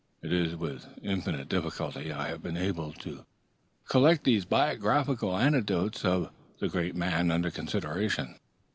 [0.23, 3.23] It is with infinite difficulty I have been enabled to
[3.87, 8.39] collect these biographical anecdotes of the great man under consideration.